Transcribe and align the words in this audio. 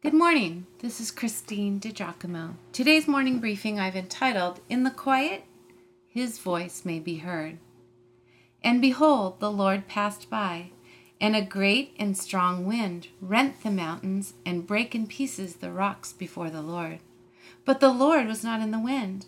Good 0.00 0.14
morning. 0.14 0.68
This 0.78 1.00
is 1.00 1.10
Christine 1.10 1.80
DiGiacomo. 1.80 2.54
Today's 2.72 3.08
morning 3.08 3.40
briefing 3.40 3.80
I've 3.80 3.96
entitled, 3.96 4.60
In 4.68 4.84
the 4.84 4.92
Quiet, 4.92 5.42
His 6.06 6.38
Voice 6.38 6.84
May 6.84 7.00
Be 7.00 7.16
Heard. 7.16 7.58
And 8.62 8.80
behold, 8.80 9.40
the 9.40 9.50
Lord 9.50 9.88
passed 9.88 10.30
by, 10.30 10.70
and 11.20 11.34
a 11.34 11.42
great 11.42 11.96
and 11.98 12.16
strong 12.16 12.64
wind 12.64 13.08
rent 13.20 13.64
the 13.64 13.72
mountains 13.72 14.34
and 14.46 14.68
brake 14.68 14.94
in 14.94 15.08
pieces 15.08 15.56
the 15.56 15.72
rocks 15.72 16.12
before 16.12 16.48
the 16.48 16.62
Lord. 16.62 17.00
But 17.64 17.80
the 17.80 17.92
Lord 17.92 18.28
was 18.28 18.44
not 18.44 18.60
in 18.60 18.70
the 18.70 18.78
wind. 18.78 19.26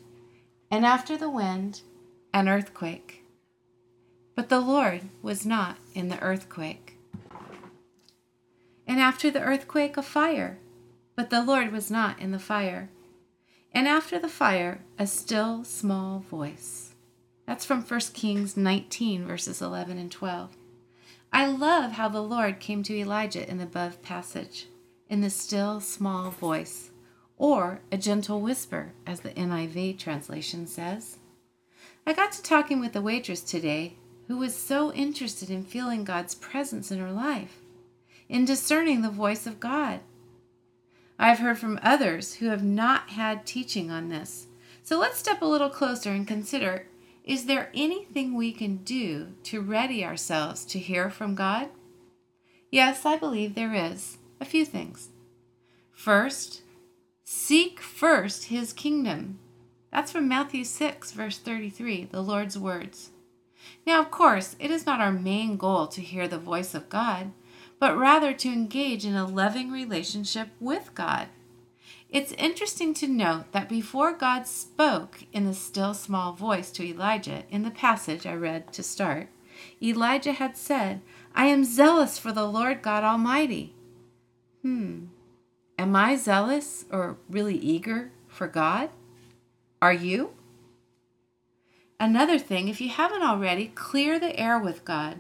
And 0.71 0.87
after 0.87 1.17
the 1.17 1.29
wind, 1.31 1.81
an 2.33 2.49
earthquake. 2.49 3.25
But 4.37 4.49
the 4.49 4.61
Lord 4.61 5.01
was 5.21 5.45
not 5.45 5.79
in 5.95 6.11
the 6.11 6.21
earthquake 6.21 7.00
and 8.91 8.99
after 8.99 9.31
the 9.31 9.41
earthquake 9.41 9.97
a 9.97 10.03
fire, 10.03 10.59
but 11.15 11.31
the 11.31 11.45
Lord 11.45 11.71
was 11.71 11.93
not 11.93 12.19
in 12.19 12.33
the 12.33 12.41
fire. 12.41 12.91
And 13.71 13.87
after 13.87 14.19
the 14.19 14.29
fire 14.29 14.81
a 14.99 15.07
still 15.07 15.63
small 15.63 16.19
voice. 16.19 16.97
That's 17.47 17.65
from 17.65 17.83
1 17.85 18.01
Kings 18.15 18.57
19, 18.57 19.29
verses 19.29 19.63
11 19.63 19.97
and 19.97 20.11
12. 20.11 20.57
I 21.33 21.47
love 21.47 21.93
how 21.93 22.09
the 22.09 22.21
Lord 22.21 22.59
came 22.59 22.83
to 22.83 22.99
Elijah 22.99 23.49
in 23.49 23.59
the 23.59 23.65
above 23.65 24.03
passage, 24.03 24.67
in 25.09 25.21
the 25.21 25.31
still 25.31 25.79
small 25.81 26.33
voice, 26.33 26.91
or 27.39 27.83
a 27.93 27.97
gentle 27.97 28.41
whisper, 28.41 28.91
as 29.07 29.21
the 29.21 29.31
NIV 29.31 30.01
translation 30.01 30.67
says. 30.67 31.19
I 32.05 32.13
got 32.13 32.33
to 32.33 32.43
talking 32.43 32.81
with 32.81 32.97
a 32.97 33.01
waitress 33.01 33.43
today 33.43 33.99
who 34.27 34.37
was 34.37 34.57
so 34.57 34.93
interested 34.93 35.49
in 35.49 35.63
feeling 35.63 36.03
God's 36.03 36.35
presence 36.35 36.91
in 36.91 36.99
her 36.99 37.13
life 37.13 37.60
in 38.31 38.45
discerning 38.45 39.03
the 39.03 39.11
voice 39.11 39.47
of 39.47 39.61
God. 39.61 40.01
I've 41.19 41.41
heard 41.41 41.59
from 41.59 41.81
others 41.83 42.37
who 42.37 42.47
have 42.47 42.65
not 42.65 43.11
had 43.11 43.45
teaching 43.45 43.91
on 43.91 44.09
this. 44.09 44.47
So 44.83 44.99
let's 44.99 45.19
step 45.19 45.43
a 45.43 45.47
little 45.47 45.69
closer 45.69 46.11
and 46.11 46.27
consider 46.27 46.87
is 47.23 47.45
there 47.45 47.71
anything 47.75 48.35
we 48.35 48.51
can 48.51 48.79
do 48.79 49.29
to 49.45 49.61
ready 49.61 50.05
ourselves 50.05 50.65
to 50.67 50.79
hear 50.79 51.11
from 51.11 51.35
God? 51.35 51.69
Yes, 52.71 53.05
I 53.05 53.17
believe 53.17 53.55
there 53.55 53.75
is. 53.75 54.17
A 54.41 54.47
few 54.47 54.65
things. 54.65 55.11
First, 55.93 56.63
seek 57.23 57.79
first 57.81 58.45
his 58.45 58.73
kingdom. 58.73 59.39
That's 59.93 60.11
from 60.11 60.29
Matthew 60.29 60.65
6, 60.65 61.13
verse 61.13 61.37
33, 61.37 62.09
the 62.11 62.23
Lord's 62.23 62.59
words. 62.59 63.11
Now, 63.87 64.01
of 64.01 64.11
course, 64.11 64.57
it 64.59 64.71
is 64.71 64.87
not 64.87 65.01
our 65.01 65.13
main 65.13 65.57
goal 65.57 65.89
to 65.89 66.01
hear 66.01 66.27
the 66.27 66.39
voice 66.39 66.75
of 66.75 66.89
God, 66.89 67.33
but 67.81 67.97
rather 67.97 68.33
to 68.33 68.49
engage 68.49 69.05
in 69.05 69.17
a 69.17 69.27
loving 69.27 69.73
relationship 69.73 70.49
with 70.61 70.95
God. 70.95 71.27
It's 72.11 72.33
interesting 72.33 72.93
to 72.95 73.09
note 73.09 73.53
that 73.53 73.69
before 73.69 74.13
God 74.13 74.47
spoke 74.47 75.25
in 75.33 75.47
a 75.47 75.55
still 75.55 75.95
small 75.95 76.33
voice 76.33 76.71
to 76.73 76.87
Elijah 76.87 77.45
in 77.51 77.63
the 77.63 77.71
passage 77.71 78.27
I 78.27 78.35
read 78.35 78.73
to 78.75 78.83
start, 78.83 79.29
Elijah 79.83 80.33
had 80.33 80.57
said, 80.57 81.01
I 81.35 81.47
am 81.47 81.65
zealous 81.65 82.19
for 82.19 82.33
the 82.33 82.47
Lord 82.47 82.83
God 82.83 83.03
Almighty. 83.03 83.75
Hmm. 84.63 85.07
Am 85.79 85.97
I 85.97 86.17
zealous 86.17 86.85
or 86.91 87.17
really 87.31 87.57
eager 87.57 88.11
for 88.29 88.47
God? 88.47 88.91
Are 89.81 89.93
you? 89.93 90.35
Another 91.99 92.39
thing, 92.39 92.69
if 92.69 92.81
you 92.81 92.89
haven't 92.89 93.23
already, 93.23 93.69
clear 93.69 94.19
the 94.19 94.39
air 94.39 94.59
with 94.59 94.85
God. 94.85 95.19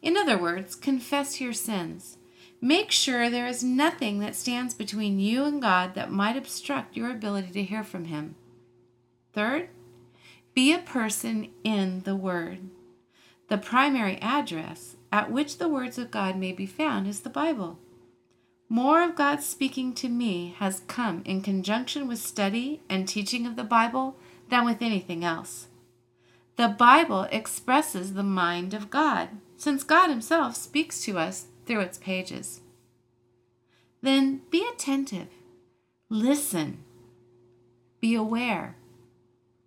In 0.00 0.16
other 0.16 0.38
words, 0.38 0.74
confess 0.74 1.40
your 1.40 1.52
sins. 1.52 2.18
Make 2.60 2.90
sure 2.92 3.28
there 3.28 3.46
is 3.46 3.64
nothing 3.64 4.20
that 4.20 4.36
stands 4.36 4.72
between 4.72 5.18
you 5.18 5.44
and 5.44 5.60
God 5.60 5.94
that 5.94 6.12
might 6.12 6.36
obstruct 6.36 6.96
your 6.96 7.10
ability 7.10 7.50
to 7.52 7.64
hear 7.64 7.82
from 7.82 8.04
Him. 8.04 8.36
Third, 9.32 9.68
be 10.54 10.72
a 10.72 10.78
person 10.78 11.50
in 11.64 12.02
the 12.04 12.14
Word. 12.14 12.58
The 13.48 13.58
primary 13.58 14.16
address 14.22 14.96
at 15.10 15.30
which 15.30 15.58
the 15.58 15.68
words 15.68 15.98
of 15.98 16.10
God 16.10 16.36
may 16.36 16.52
be 16.52 16.66
found 16.66 17.06
is 17.06 17.20
the 17.20 17.30
Bible. 17.30 17.78
More 18.68 19.02
of 19.02 19.16
God 19.16 19.42
speaking 19.42 19.92
to 19.96 20.08
me 20.08 20.54
has 20.58 20.82
come 20.86 21.22
in 21.26 21.42
conjunction 21.42 22.08
with 22.08 22.18
study 22.18 22.80
and 22.88 23.06
teaching 23.06 23.46
of 23.46 23.56
the 23.56 23.64
Bible 23.64 24.16
than 24.48 24.64
with 24.64 24.80
anything 24.80 25.24
else. 25.24 25.66
The 26.56 26.68
Bible 26.68 27.26
expresses 27.32 28.14
the 28.14 28.22
mind 28.22 28.72
of 28.72 28.88
God 28.88 29.30
since 29.62 29.84
God 29.84 30.08
Himself 30.08 30.56
speaks 30.56 31.04
to 31.04 31.20
us 31.20 31.46
through 31.66 31.82
its 31.82 31.96
pages. 31.96 32.62
Then 34.02 34.40
be 34.50 34.66
attentive, 34.74 35.28
listen, 36.08 36.82
be 38.00 38.16
aware, 38.16 38.74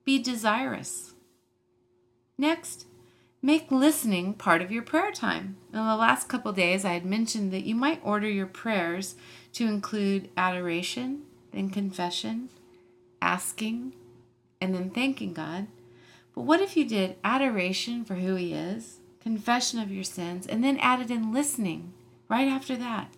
be 0.04 0.20
desirous. 0.20 1.14
Next, 2.38 2.88
make 3.42 3.72
listening 3.72 4.34
part 4.34 4.62
of 4.62 4.70
your 4.70 4.84
prayer 4.84 5.14
time. 5.14 5.56
In 5.72 5.80
the 5.80 5.96
last 5.96 6.28
couple 6.28 6.52
days, 6.52 6.84
I 6.84 6.92
had 6.92 7.06
mentioned 7.06 7.54
that 7.54 7.64
you 7.64 7.74
might 7.74 8.02
order 8.04 8.28
your 8.30 8.48
prayers 8.48 9.16
to 9.54 9.66
include 9.66 10.30
adoration, 10.36 11.22
then 11.54 11.70
confession, 11.70 12.50
asking, 13.22 13.94
and 14.60 14.76
then 14.76 14.90
thanking 14.90 15.32
God. 15.32 15.68
But 16.34 16.42
what 16.42 16.60
if 16.60 16.76
you 16.76 16.84
did 16.84 17.16
adoration 17.24 18.04
for 18.04 18.16
who 18.16 18.36
He 18.36 18.52
is, 18.52 19.00
confession 19.26 19.80
of 19.80 19.92
your 19.92 20.04
sins, 20.04 20.46
and 20.46 20.64
then 20.64 20.78
added 20.78 21.10
in 21.10 21.34
listening 21.34 21.92
right 22.30 22.48
after 22.48 22.76
that. 22.78 23.10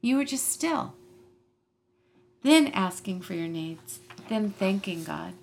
You 0.00 0.16
were 0.16 0.24
just 0.24 0.48
still. 0.48 0.94
Then 2.42 2.66
asking 2.74 3.20
for 3.20 3.34
your 3.34 3.46
needs, 3.46 4.00
then 4.28 4.50
thanking 4.50 5.04
God. 5.04 5.34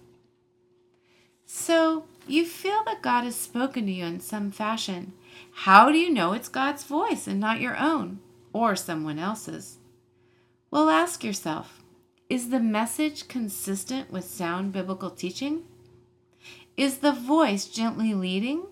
So 1.46 2.04
you 2.28 2.46
feel 2.46 2.84
that 2.84 3.02
God 3.02 3.24
has 3.24 3.38
spoken 3.38 3.86
to 3.86 3.94
you 3.94 4.04
in 4.04 4.20
some 4.20 4.52
fashion. 4.52 5.14
How 5.52 5.90
do 5.90 5.98
you 5.98 6.10
know 6.10 6.34
it's 6.34 6.50
God's 6.50 6.84
voice 6.84 7.26
and 7.26 7.40
not 7.40 7.62
your 7.62 7.78
own 7.78 8.20
or 8.52 8.76
someone 8.76 9.20
else's? 9.20 9.78
Well, 10.70 10.90
ask 10.90 11.24
yourself 11.24 11.82
is 12.30 12.50
the 12.50 12.60
message 12.60 13.30
consistent 13.30 14.12
with 14.12 14.26
sound 14.26 14.74
biblical 14.74 15.12
teaching? 15.12 15.64
Is 16.76 16.98
the 16.98 17.14
voice 17.14 17.68
gently 17.68 18.14
leading 18.14 18.66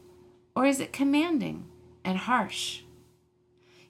or 0.58 0.66
is 0.66 0.80
it 0.80 0.92
commanding 0.92 1.66
and 2.04 2.18
harsh? 2.18 2.82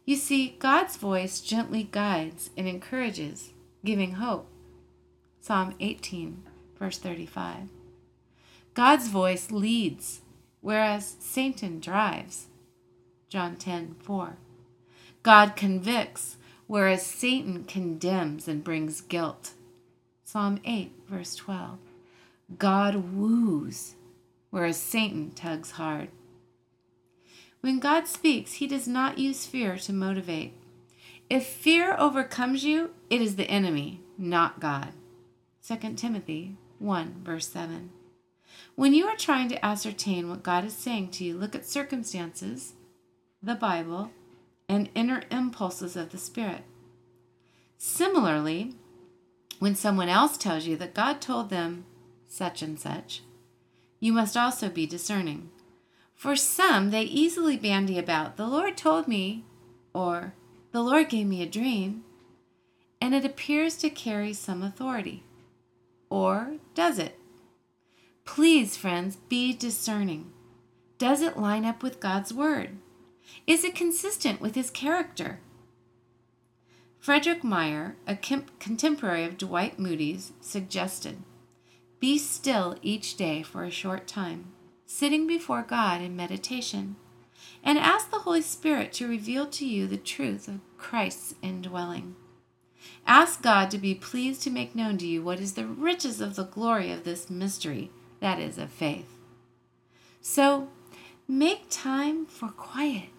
You 0.03 0.17
see, 0.17 0.57
God's 0.59 0.97
voice 0.97 1.39
gently 1.39 1.87
guides 1.89 2.49
and 2.57 2.67
encourages, 2.67 3.51
giving 3.85 4.15
hope. 4.15 4.49
Psalm 5.39 5.75
18, 5.79 6.43
verse 6.77 6.97
35. 6.97 7.69
God's 8.73 9.07
voice 9.07 9.49
leads, 9.49 10.19
whereas 10.59 11.15
Satan 11.21 11.79
drives. 11.79 12.47
John 13.29 13.55
10, 13.55 13.95
4. 14.01 14.35
God 15.23 15.55
convicts, 15.55 16.35
whereas 16.67 17.05
Satan 17.05 17.63
condemns 17.63 18.45
and 18.49 18.61
brings 18.61 18.99
guilt. 18.99 19.51
Psalm 20.25 20.59
8, 20.65 20.91
verse 21.09 21.33
12. 21.35 21.77
God 22.59 23.13
woos, 23.13 23.95
whereas 24.49 24.75
Satan 24.75 25.31
tugs 25.31 25.71
hard. 25.71 26.09
When 27.67 27.79
God 27.79 28.07
speaks, 28.07 28.53
he 28.53 28.65
does 28.65 28.87
not 28.87 29.17
use 29.17 29.45
fear 29.45 29.75
to 29.75 29.91
motivate. 29.91 30.53
If 31.29 31.45
fear 31.45 31.97
overcomes 31.99 32.63
you, 32.63 32.91
it 33.09 33.21
is 33.21 33.35
the 33.35 33.49
enemy, 33.49 33.99
not 34.17 34.61
God. 34.61 34.93
2 35.67 35.75
Timothy 35.95 36.55
1, 36.79 37.15
verse 37.25 37.49
7. 37.49 37.89
When 38.75 38.93
you 38.93 39.07
are 39.07 39.17
trying 39.17 39.49
to 39.49 39.65
ascertain 39.65 40.29
what 40.29 40.43
God 40.43 40.63
is 40.63 40.71
saying 40.71 41.09
to 41.09 41.25
you, 41.25 41.37
look 41.37 41.55
at 41.55 41.65
circumstances, 41.65 42.71
the 43.43 43.55
Bible, 43.55 44.11
and 44.69 44.89
inner 44.95 45.23
impulses 45.29 45.97
of 45.97 46.11
the 46.11 46.17
Spirit. 46.17 46.63
Similarly, 47.77 48.75
when 49.59 49.75
someone 49.75 50.07
else 50.07 50.37
tells 50.37 50.65
you 50.65 50.77
that 50.77 50.95
God 50.95 51.19
told 51.19 51.49
them 51.49 51.83
such 52.29 52.61
and 52.61 52.79
such, 52.79 53.23
you 53.99 54.13
must 54.13 54.37
also 54.37 54.69
be 54.69 54.85
discerning. 54.85 55.49
For 56.17 56.35
some, 56.35 56.89
they 56.89 57.03
easily 57.03 57.57
bandy 57.57 57.99
about, 57.99 58.37
the 58.37 58.47
Lord 58.47 58.75
told 58.75 59.07
me, 59.07 59.45
or 59.93 60.33
the 60.71 60.81
Lord 60.81 61.09
gave 61.09 61.27
me 61.27 61.43
a 61.43 61.45
dream, 61.45 62.03
and 62.99 63.13
it 63.13 63.23
appears 63.23 63.77
to 63.77 63.91
carry 63.91 64.33
some 64.33 64.63
authority. 64.63 65.23
Or 66.09 66.55
does 66.73 66.97
it? 66.97 67.19
Please, 68.25 68.75
friends, 68.75 69.17
be 69.29 69.53
discerning. 69.53 70.31
Does 70.97 71.21
it 71.21 71.37
line 71.37 71.65
up 71.65 71.83
with 71.83 71.99
God's 71.99 72.33
Word? 72.33 72.77
Is 73.45 73.63
it 73.63 73.75
consistent 73.75 74.41
with 74.41 74.55
His 74.55 74.71
character? 74.71 75.39
Frederick 76.99 77.43
Meyer, 77.43 77.95
a 78.07 78.15
contemporary 78.15 79.23
of 79.23 79.37
Dwight 79.37 79.77
Moody's, 79.77 80.31
suggested 80.41 81.17
Be 81.99 82.17
still 82.17 82.75
each 82.81 83.17
day 83.17 83.43
for 83.43 83.63
a 83.63 83.69
short 83.69 84.07
time 84.07 84.53
sitting 84.87 85.27
before 85.27 85.61
God 85.61 86.01
in 86.01 86.15
meditation, 86.15 86.95
and 87.63 87.77
ask 87.77 88.09
the 88.09 88.19
Holy 88.19 88.41
Spirit 88.41 88.93
to 88.93 89.07
reveal 89.07 89.45
to 89.47 89.65
you 89.65 89.85
the 89.85 89.97
truth 89.97 90.47
of 90.47 90.61
Christ's 90.77 91.35
indwelling. 91.41 92.15
Ask 93.05 93.41
God 93.41 93.69
to 93.71 93.77
be 93.77 93.93
pleased 93.93 94.41
to 94.43 94.49
make 94.49 94.75
known 94.75 94.97
to 94.99 95.05
you 95.07 95.21
what 95.21 95.39
is 95.39 95.53
the 95.53 95.65
riches 95.65 96.21
of 96.21 96.35
the 96.35 96.45
glory 96.45 96.91
of 96.91 97.03
this 97.03 97.29
mystery, 97.29 97.91
that 98.21 98.39
is, 98.39 98.57
of 98.57 98.69
faith. 98.69 99.09
So, 100.21 100.69
make 101.27 101.65
time 101.69 102.25
for 102.25 102.49
quiet. 102.49 103.09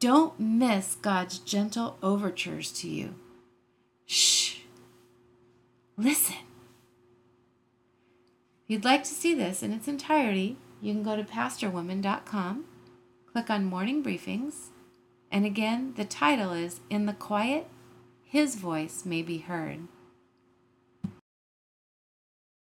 Don't 0.00 0.38
miss 0.40 0.94
God's 0.94 1.38
gentle 1.38 1.98
overtures 2.02 2.72
to 2.72 2.88
you. 2.88 3.14
Shh. 4.06 4.58
Listen. 5.96 6.36
If 8.66 8.70
you'd 8.70 8.84
like 8.84 9.04
to 9.04 9.14
see 9.14 9.32
this 9.32 9.62
in 9.62 9.72
its 9.72 9.86
entirety, 9.86 10.56
you 10.80 10.92
can 10.92 11.04
go 11.04 11.14
to 11.14 11.22
pastorwoman.com, 11.22 12.64
click 13.32 13.48
on 13.48 13.64
Morning 13.64 14.02
Briefings, 14.02 14.70
and 15.30 15.46
again, 15.46 15.94
the 15.96 16.04
title 16.04 16.50
is 16.50 16.80
In 16.90 17.06
the 17.06 17.12
Quiet, 17.12 17.68
His 18.24 18.56
Voice 18.56 19.04
May 19.04 19.22
Be 19.22 19.38
Heard. 19.38 19.86